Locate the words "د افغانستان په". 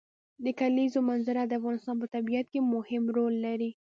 1.45-2.07